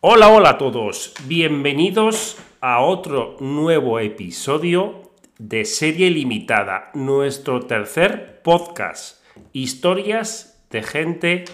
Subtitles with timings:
[0.00, 1.12] Hola, hola a todos.
[1.24, 5.10] Bienvenidos a otro nuevo episodio
[5.40, 11.44] de Serie Limitada, nuestro tercer podcast, historias de gente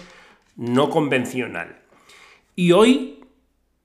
[0.55, 1.81] no convencional.
[2.55, 3.25] Y hoy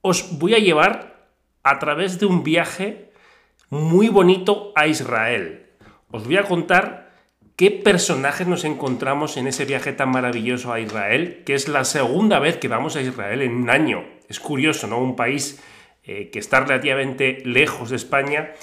[0.01, 1.31] os voy a llevar
[1.63, 3.09] a través de un viaje
[3.71, 5.71] muy bonito a Israel.
[6.11, 7.15] Os voy a contar
[7.55, 12.37] qué personajes nos encontramos en ese viaje tan maravilloso a Israel, que es la segunda
[12.37, 14.20] vez que vamos a Israel en un año.
[14.31, 14.97] Es curioso, ¿no?
[14.97, 15.61] Un país
[16.03, 18.53] eh, que está relativamente lejos de España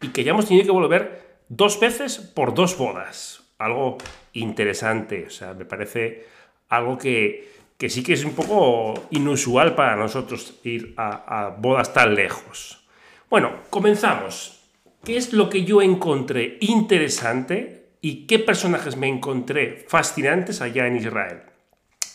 [0.00, 3.44] y que ya hemos tenido que volver dos veces por dos bodas.
[3.58, 3.98] Algo
[4.32, 6.26] interesante, o sea, me parece
[6.70, 7.52] algo que,
[7.88, 12.88] sí que es un poco inusual para nosotros ir a bodas tan lejos.
[13.28, 14.58] Bueno, comenzamos.
[15.04, 20.96] ¿Qué es lo que yo encontré interesante y qué personajes me encontré fascinantes allá en
[20.96, 21.42] Israel?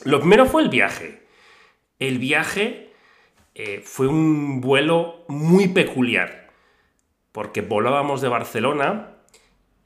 [0.03, 1.21] Lo primero fue el viaje.
[1.99, 2.92] El viaje
[3.55, 6.51] eh, fue un vuelo muy peculiar,
[7.31, 9.17] porque volábamos de Barcelona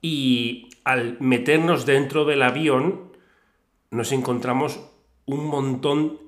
[0.01, 3.11] y al meternos dentro del avión
[3.89, 4.79] nos encontramos
[5.25, 6.19] un montón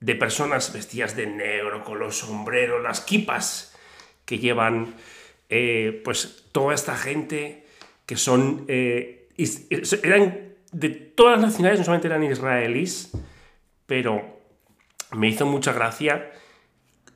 [0.00, 3.76] de personas vestidas de negro, con los sombreros, las kipas
[4.24, 4.94] que llevan
[5.48, 7.66] eh, pues toda esta gente
[8.06, 8.64] que son...
[8.68, 9.28] Eh,
[10.02, 13.12] eran de todas las nacionalidades, no solamente eran israelíes,
[13.86, 14.40] pero
[15.12, 16.30] me hizo mucha gracia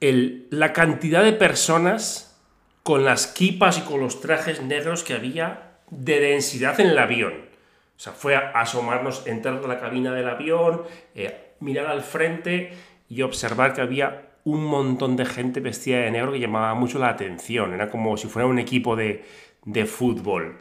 [0.00, 2.38] la cantidad de personas
[2.82, 7.32] con las kipas y con los trajes negros que había de densidad en el avión.
[7.32, 10.82] O sea, fue a asomarnos, entrar a la cabina del avión,
[11.14, 12.72] eh, mirar al frente
[13.08, 17.10] y observar que había un montón de gente vestida de negro que llamaba mucho la
[17.10, 17.74] atención.
[17.74, 19.24] Era como si fuera un equipo de,
[19.66, 20.58] de fútbol.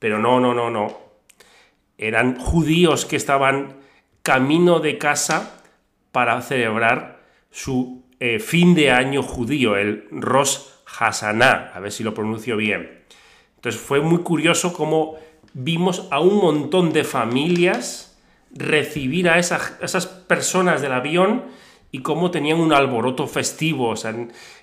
[0.00, 0.98] Pero no, no, no, no.
[1.98, 3.76] Eran judíos que estaban
[4.22, 5.62] camino de casa
[6.10, 12.14] para celebrar su eh, fin de año judío, el Rosh Hashanah, a ver si lo
[12.14, 13.04] pronuncio bien.
[13.56, 15.16] Entonces fue muy curioso cómo
[15.52, 18.16] vimos a un montón de familias
[18.52, 21.44] recibir a esas, personas del avión
[21.90, 23.90] y cómo tenían un alboroto festivo.
[23.90, 24.14] O sea,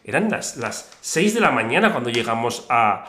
[0.04, 3.06] eran las, las 6 de la mañana cuando llegamos a,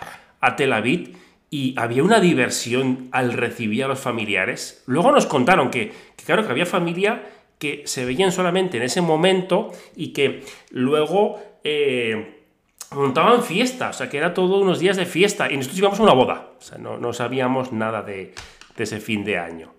[0.56, 1.16] Tel Aviv
[1.48, 4.82] y había una diversión al recibir a los familiares.
[4.86, 5.92] Luego nos contaron que
[6.26, 7.22] claro, que había familia
[7.58, 12.42] que se veían solamente en ese momento y que luego eh,
[12.94, 16.02] montaban fiesta, o sea, que era todo unos días de fiesta y nosotros íbamos a
[16.02, 18.34] una boda, o sea, no, sabíamos nada de,
[18.76, 19.72] ese fin de año.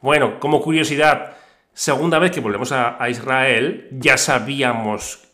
[0.00, 1.36] Bueno, como curiosidad,
[1.72, 5.28] segunda vez que volvemos a, Israel, ya sabíamos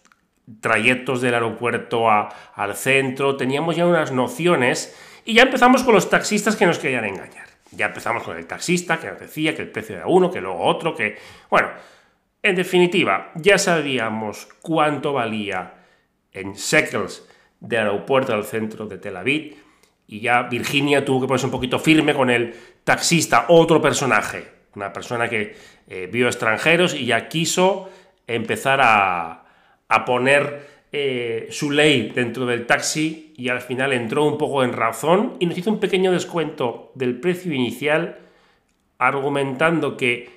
[0.61, 6.57] trayectos del aeropuerto al centro, teníamos ya unas nociones y ya empezamos con los taxistas
[6.57, 7.52] que nos querían engañar.
[7.73, 10.61] Ya empezamos con el taxista que nos decía que el precio era uno, que luego
[10.61, 11.17] otro, que...
[11.51, 11.69] Bueno,
[12.43, 15.75] en definitiva, ya sabíamos cuánto valía
[16.33, 17.29] en shekels
[17.61, 19.57] del aeropuerto al centro de Tel Aviv
[20.07, 24.45] y ya Virginia tuvo que ponerse un poquito firme con el taxista, otro personaje,
[24.75, 25.57] una persona que
[25.89, 27.89] eh, vio extranjeros y ya quiso
[28.27, 29.45] empezar a,
[29.89, 34.75] a poner eh, su ley dentro del taxi y al final entró un poco en
[34.75, 38.19] razón y nos hizo un pequeño descuento del precio inicial
[38.99, 40.29] argumentando que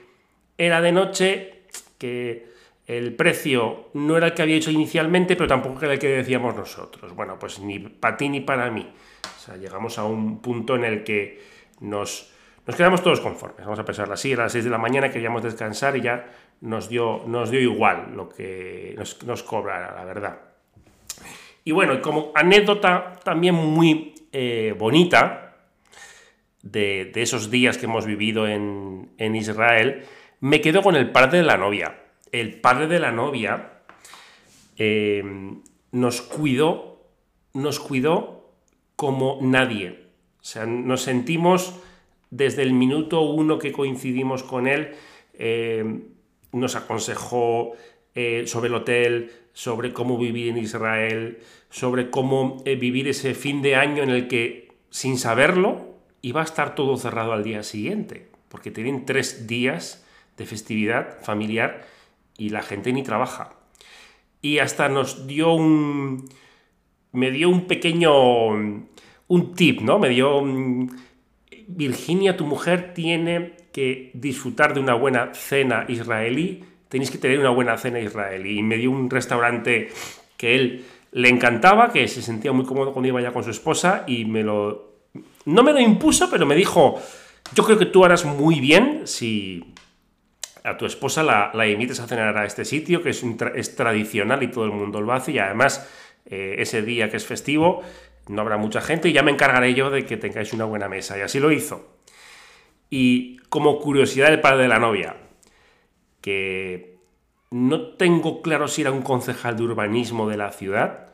[0.58, 1.64] era de noche,
[1.98, 2.48] que
[2.88, 6.56] el precio no era el que había hecho inicialmente, pero tampoco era el que decíamos
[6.56, 7.14] nosotros.
[7.14, 8.88] Bueno, pues ni para ti ni para mí.
[9.24, 11.42] O sea, llegamos a un punto en el que
[11.82, 12.32] nos,
[12.66, 13.66] nos quedamos todos conformes.
[13.66, 16.26] Vamos a pensarlo así, a las 6 de la mañana queríamos descansar y ya
[16.62, 20.40] nos dio, nos dio igual lo que nos, nos cobra, la verdad.
[21.68, 25.56] Y bueno, como anécdota también muy eh, bonita
[26.62, 30.06] de, esos días que hemos vivido en, Israel,
[30.42, 32.04] me quedo con el padre de la novia.
[32.32, 33.80] El padre de la novia
[34.78, 35.24] eh,
[35.92, 37.10] nos cuidó,
[37.54, 38.52] nos cuidó
[38.96, 40.10] como nadie.
[40.42, 41.82] O sea, nos sentimos
[42.36, 44.92] desde el minuto uno que coincidimos con él,
[45.34, 46.02] eh,
[46.52, 47.74] nos aconsejó
[48.46, 51.40] sobre el hotel, sobre cómo vivir en Israel,
[51.70, 56.44] sobre cómo eh, vivir ese fin de año en el que, sin saberlo, iba a
[56.44, 60.06] estar todo cerrado al día siguiente, porque tienen tres días
[60.38, 61.88] de festividad familiar
[62.38, 63.56] y la gente ni trabaja.
[64.42, 66.30] Y hasta nos dio un...
[67.14, 68.50] me dio un pequeño...
[68.50, 70.00] un tip, ¿no?
[70.00, 70.42] Me dio...
[71.68, 77.50] Virginia, tu mujer tiene que disfrutar de una buena cena israelí tenéis que tener una
[77.50, 78.60] buena cena israelí.
[78.60, 79.90] Y me dio un restaurante
[80.38, 84.04] que él le encantaba, que se sentía muy cómodo cuando iba allá con su esposa
[84.08, 84.94] y me lo...
[85.46, 87.02] No me lo impuso, pero me dijo,
[87.54, 89.74] yo creo que tú harás muy bien si
[90.64, 93.24] a tu esposa la, la, invites a cenar a este sitio, que es,
[93.56, 95.88] es tradicional y todo el mundo lo hace, y además
[96.26, 97.84] eh, ese día que es festivo
[98.28, 101.18] no habrá mucha gente y ya me encargaré yo de que tengáis una buena mesa.
[101.18, 101.96] Y así lo hizo.
[102.90, 105.18] Y como curiosidad del padre de la novia,
[106.22, 106.98] que
[107.52, 111.14] no tengo claro si era un concejal de urbanismo de la ciudad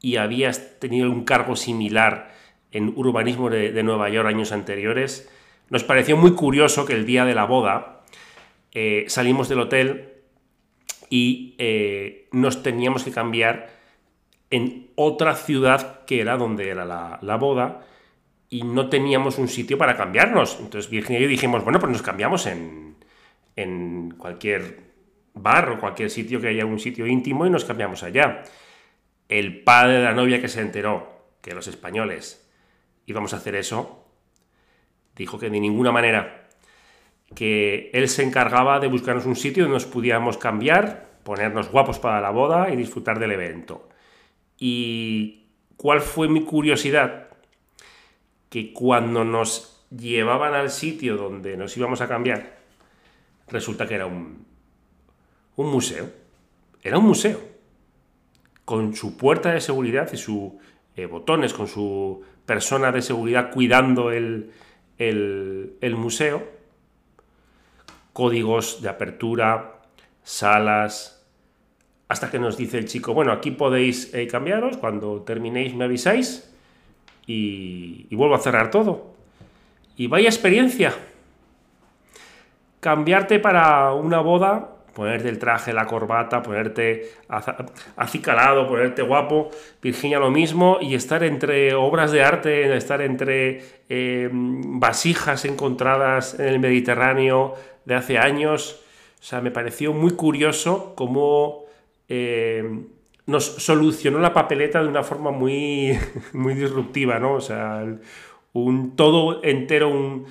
[0.00, 2.34] y había tenido un cargo similar
[2.70, 5.30] en urbanismo de, Nueva York años anteriores,
[5.70, 8.02] nos pareció muy curioso que el día de la boda
[8.72, 10.14] eh, salimos del hotel
[11.10, 13.77] y eh, nos teníamos que cambiar
[14.50, 17.86] en otra ciudad que era donde era la, boda
[18.48, 20.58] y no teníamos un sitio para cambiarnos.
[20.60, 22.96] Entonces Virginia y yo dijimos, bueno, pues nos cambiamos en,
[23.56, 24.80] en cualquier
[25.34, 28.42] bar o cualquier sitio que haya un sitio íntimo y nos cambiamos allá.
[29.28, 32.48] El padre de la novia que se enteró que los españoles
[33.06, 34.06] íbamos a hacer eso,
[35.16, 36.48] dijo que de ninguna manera,
[37.34, 42.20] que él se encargaba de buscarnos un sitio donde nos pudiéramos cambiar, ponernos guapos para
[42.20, 43.88] la boda y disfrutar del evento.
[44.58, 45.46] ¿Y
[45.76, 47.28] cuál fue mi curiosidad?
[48.50, 52.58] Que cuando nos llevaban al sitio donde nos íbamos a cambiar,
[53.48, 54.44] resulta que era un,
[55.56, 56.10] un museo.
[56.82, 57.40] Era un museo.
[58.64, 60.52] Con su puerta de seguridad y sus
[60.96, 64.52] eh, botones, con su persona de seguridad cuidando el,
[64.98, 66.58] el museo.
[68.12, 69.80] Códigos de apertura,
[70.24, 71.17] salas,
[72.08, 76.50] hasta que nos dice el chico, bueno, aquí podéis eh, cambiaros, cuando terminéis me avisáis
[77.26, 79.12] y, vuelvo a cerrar todo.
[79.96, 80.94] Y vaya experiencia.
[82.80, 87.10] Cambiarte para una boda, ponerte el traje, la corbata, ponerte
[87.96, 89.50] acicalado, ponerte guapo,
[89.82, 96.46] Virginia lo mismo, y estar entre obras de arte, estar entre eh, vasijas encontradas en
[96.46, 98.80] el Mediterráneo de hace años.
[99.20, 101.67] O sea, me pareció muy curioso cómo
[102.08, 102.86] eh,
[103.26, 105.96] nos solucionó la papeleta de una forma muy,
[106.32, 107.34] muy disruptiva, ¿no?
[107.34, 107.84] O sea,
[108.54, 110.26] un todo entero, un,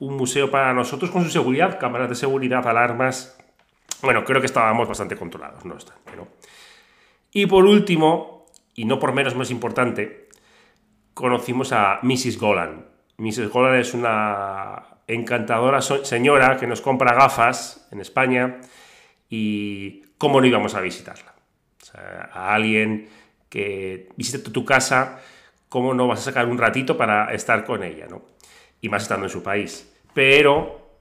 [0.00, 3.36] museo para nosotros con su seguridad, cámaras de seguridad, alarmas.
[4.00, 6.28] Bueno, creo que estábamos bastante controlados, no obstante, ¿no?
[7.32, 10.28] Y por último, y no por menos más importante,
[11.14, 12.38] conocimos a Mrs.
[12.38, 12.86] Golan.
[13.18, 13.50] Mrs.
[13.50, 18.60] Golan es una encantadora señora que nos compra gafas en España
[19.28, 21.34] y ¿cómo no íbamos a visitarla?
[21.94, 23.08] A alguien
[23.48, 25.20] que visite tu casa,
[25.68, 28.06] ¿cómo no vas a sacar un ratito para estar con ella?
[28.08, 28.22] ¿no?
[28.80, 29.92] Y más estando en su país.
[30.14, 30.98] Pero,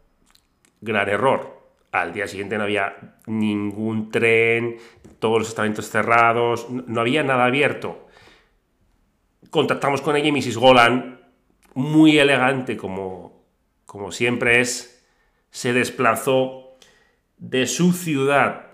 [0.82, 1.58] gran error.
[1.92, 4.78] Al día siguiente no había ningún tren,
[5.20, 8.08] todos los estamentos cerrados, no había nada abierto.
[9.50, 10.58] Contactamos con ella y Mrs.
[10.58, 11.22] Golan,
[11.74, 13.46] muy elegante como,
[13.86, 15.06] como siempre es,
[15.50, 16.67] se desplazó
[17.38, 18.68] de su ciudad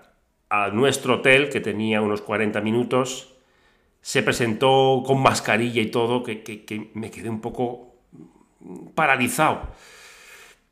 [0.48, 3.34] a nuestro hotel, que tenía unos 40 minutos,
[4.00, 7.94] se presentó con mascarilla y todo, que, me quedé un poco
[8.94, 9.62] paralizado.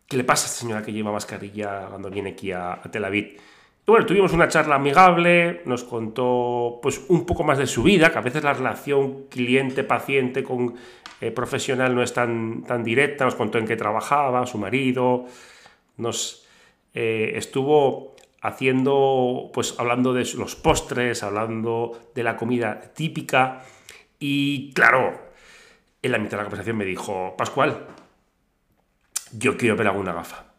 [0.06, 3.38] ¿Qué le pasa a esta señora que lleva mascarilla cuando viene aquí a, Tel Aviv?
[3.86, 8.18] Bueno, tuvimos una charla amigable, nos contó pues un poco más de su vida, que
[8.18, 10.76] a veces la relación cliente-paciente con
[11.20, 15.26] eh, profesional no es tan, tan directa, nos contó en qué trabajaba, su marido,
[15.96, 16.46] nos
[16.94, 23.62] eh, estuvo haciendo, pues hablando de los postres, hablando de la comida típica.
[24.18, 25.32] Y claro,
[26.02, 27.86] en la mitad de la conversación me dijo, Pascual,
[29.32, 30.52] yo quiero ver alguna gafa.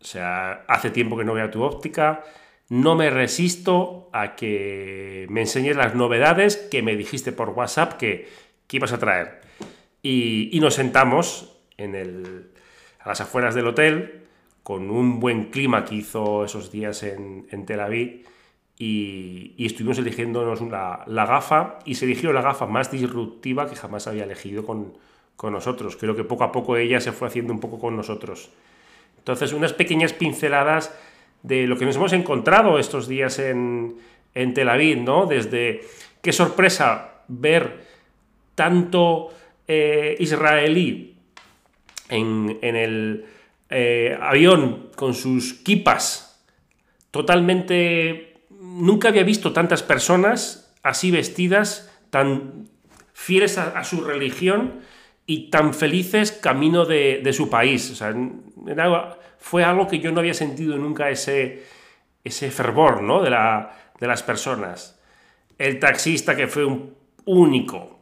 [0.00, 2.24] O sea, hace tiempo que no veo tu óptica,
[2.68, 8.28] no me resisto a que me enseñes las novedades que me dijiste por WhatsApp que,
[8.70, 9.40] ibas a traer.
[10.02, 12.50] Y, y nos sentamos en el,
[13.00, 14.27] a las afueras del hotel,
[14.68, 18.26] con un buen clima que hizo esos días en, Tel Aviv
[18.78, 24.24] y, estuvimos eligiéndonos la, gafa y se eligió la gafa más disruptiva que jamás había
[24.24, 24.92] elegido con,
[25.42, 25.96] nosotros.
[25.96, 28.50] Creo que poco a poco ella se fue haciendo un poco con nosotros.
[29.16, 30.94] Entonces, unas pequeñas pinceladas
[31.42, 33.96] de lo que nos hemos encontrado estos días en,
[34.34, 35.24] Tel Aviv, ¿no?
[35.24, 35.80] Desde
[36.20, 37.86] qué sorpresa ver
[38.54, 39.30] tanto
[39.66, 41.16] eh, israelí
[42.10, 43.24] en, en el
[43.70, 46.44] eh, avión con sus kipas,
[47.10, 48.24] totalmente...
[48.50, 52.68] Nunca había visto tantas personas así vestidas, tan
[53.12, 54.80] fieles a, su religión
[55.26, 57.90] y tan felices camino de, su país.
[57.90, 58.14] O sea,
[59.38, 61.64] fue algo que yo no había sentido nunca ese,
[62.24, 63.22] ese fervor ¿no?
[63.22, 65.00] de, la, de las personas.
[65.58, 66.94] El taxista que fue un
[67.24, 67.98] único,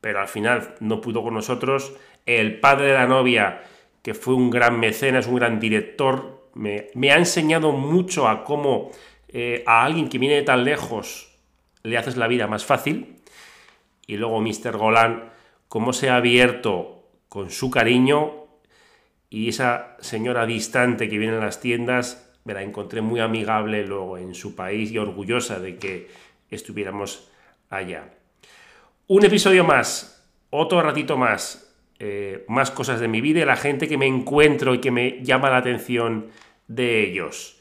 [0.00, 1.92] pero al final no pudo con nosotros.
[2.26, 3.62] El padre de la novia
[4.08, 8.90] que fue un gran mecenas, un gran director, me, ha enseñado mucho a cómo
[9.28, 11.36] eh, a alguien que viene de tan lejos
[11.82, 13.18] le haces la vida más fácil.
[14.06, 14.78] Y luego Mr.
[14.78, 15.30] Golan,
[15.68, 18.46] cómo se ha abierto con su cariño
[19.28, 24.16] y esa señora distante que viene a las tiendas, me la encontré muy amigable luego
[24.16, 26.08] en su país y orgullosa de que
[26.48, 27.28] estuviéramos
[27.68, 28.08] allá.
[29.06, 31.67] Un episodio más, otro ratito más,
[31.98, 35.22] eh, más cosas de mi vida y la gente que me encuentro y que me
[35.24, 36.28] llama la atención
[36.68, 37.60] de ellos.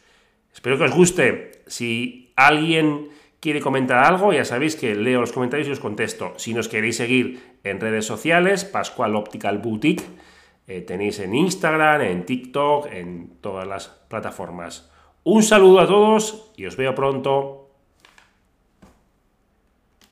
[0.53, 1.51] Espero que os guste.
[1.67, 6.34] Si alguien quiere comentar algo, ya sabéis que leo los comentarios y os contesto.
[6.38, 10.03] Si nos queréis seguir en redes sociales, Pascual Optical Boutique,
[10.67, 14.91] eh, tenéis en Instagram, en TikTok, en todas las plataformas.
[15.24, 17.66] Un saludo a todos y os veo pronto.